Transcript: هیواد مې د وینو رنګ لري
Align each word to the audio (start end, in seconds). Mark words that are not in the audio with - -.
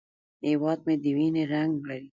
هیواد 0.47 0.79
مې 0.85 0.95
د 1.03 1.05
وینو 1.17 1.43
رنګ 1.53 1.73
لري 1.89 2.07